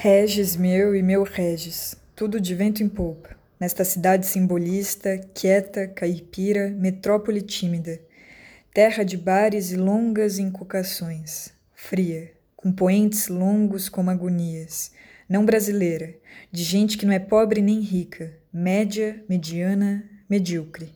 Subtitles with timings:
[0.00, 6.70] Regis meu e meu Regis, tudo de vento em polpa, nesta cidade simbolista, quieta, caipira,
[6.70, 8.00] metrópole tímida,
[8.72, 14.92] terra de bares e longas inculcações, fria, com poentes longos como agonias,
[15.28, 16.14] não brasileira,
[16.52, 20.94] de gente que não é pobre nem rica, média, mediana, medíocre.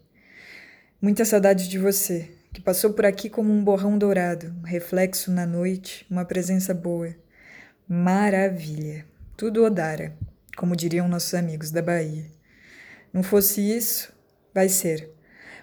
[1.01, 5.45] Muita saudade de você, que passou por aqui como um borrão dourado, um reflexo na
[5.45, 7.13] noite, uma presença boa.
[7.89, 9.05] Maravilha!
[9.37, 10.17] Tudo Odara,
[10.57, 12.27] como diriam nossos amigos da Bahia.
[13.13, 14.13] Não fosse isso,
[14.55, 15.11] vai ser.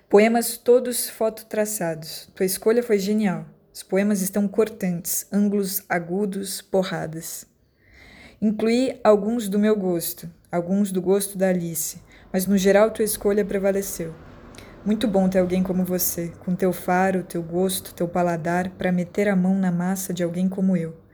[0.10, 2.30] Poemas todos fototraçados.
[2.36, 3.46] Tua escolha foi genial.
[3.74, 7.46] Os poemas estão cortantes, ângulos agudos, porradas.
[8.42, 12.02] Incluí alguns do meu gosto, alguns do gosto da Alice,
[12.34, 14.14] mas no geral tua escolha prevaleceu.
[14.86, 19.30] Muito bom ter alguém como você, com teu faro, teu gosto, teu paladar, para meter
[19.30, 21.09] a mão na massa de alguém como eu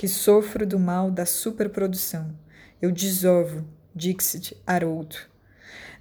[0.00, 2.34] que sofro do mal da superprodução.
[2.80, 5.14] Eu desovo, Dixit Haroldo.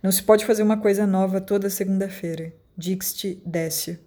[0.02, 2.54] Não se pode fazer uma coisa nova toda segunda-feira.
[2.78, 4.00] Dixit Décio.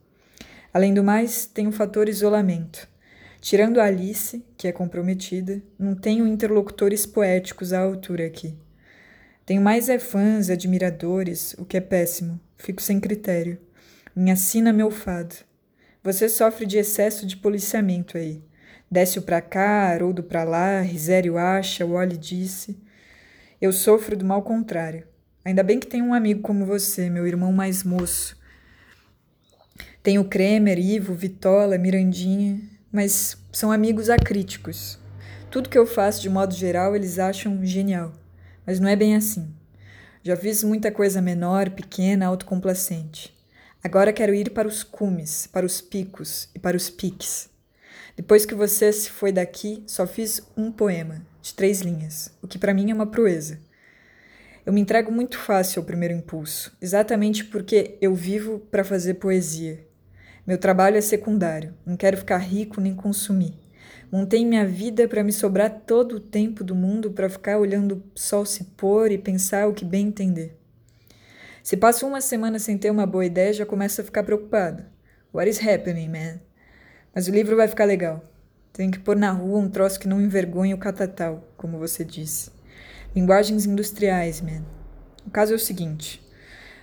[0.72, 2.88] Além do mais, tem o fator isolamento.
[3.38, 8.56] Tirando a Alice, que é comprometida, não tenho interlocutores poéticos à altura aqui.
[9.44, 12.40] Tenho mais é fãs, admiradores, o que é péssimo.
[12.56, 13.58] Fico sem critério.
[14.16, 15.34] Minha sina meu fado.
[16.02, 18.42] Você sofre de excesso de policiamento aí.
[18.92, 22.78] Décio para cá, Haroldo para lá, Risério acha, o Oli disse.
[23.58, 25.06] Eu sofro do mal contrário.
[25.42, 28.36] Ainda bem que tenho um amigo como você, meu irmão mais moço.
[30.02, 32.60] Tenho Kremer, Ivo, Vitola, Mirandinha,
[32.92, 34.98] mas são amigos acríticos.
[35.50, 38.12] Tudo que eu faço, de modo geral, eles acham genial.
[38.66, 39.54] Mas não é bem assim.
[40.22, 43.34] Já fiz muita coisa menor, pequena, autocomplacente.
[43.82, 47.50] Agora quero ir para os cumes, para os picos e para os piques.
[48.16, 52.58] Depois que você se foi daqui, só fiz um poema, de três linhas, o que
[52.58, 53.58] para mim é uma proeza.
[54.64, 59.84] Eu me entrego muito fácil ao primeiro impulso, exatamente porque eu vivo para fazer poesia.
[60.46, 63.54] Meu trabalho é secundário, não quero ficar rico nem consumir.
[64.10, 68.18] Montei minha vida para me sobrar todo o tempo do mundo para ficar olhando o
[68.18, 70.56] sol se pôr e pensar o que bem entender.
[71.62, 74.84] Se passo uma semana sem ter uma boa ideia, já começo a ficar preocupado.
[75.32, 76.40] What is happening, man?
[77.14, 78.24] Mas o livro vai ficar legal.
[78.72, 82.50] Tem que pôr na rua um troço que não envergonhe o catatal, como você disse.
[83.14, 84.64] Linguagens industriais, man.
[85.26, 86.26] O caso é o seguinte: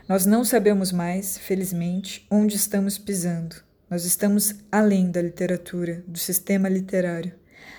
[0.08, 3.56] nós não sabemos mais, felizmente, onde estamos pisando.
[3.90, 7.34] Nós estamos além da literatura, do sistema literário.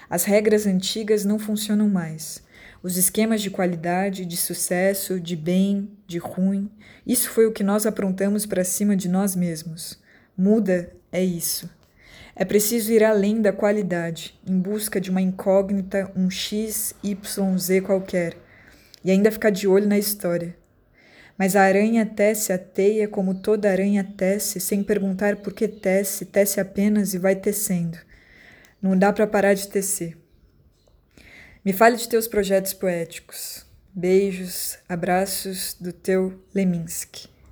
[0.09, 2.43] As regras antigas não funcionam mais.
[2.83, 6.69] Os esquemas de qualidade, de sucesso, de bem, de ruim,
[7.07, 10.01] isso foi o que nós aprontamos para cima de nós mesmos.
[10.37, 11.71] Muda é isso.
[12.35, 17.81] É preciso ir além da qualidade, em busca de uma incógnita, um X, Y, Z
[17.83, 18.37] qualquer,
[19.05, 20.57] e ainda ficar de olho na história.
[21.37, 26.27] Mas a aranha tece a teia como toda aranha tece, sem perguntar por que tece,
[26.27, 27.99] tece apenas e vai tecendo.
[28.81, 30.17] Não dá para parar de tecer.
[31.65, 33.67] Me fale de teus projetos poéticos.
[33.93, 37.29] Beijos, abraços do teu Leminski.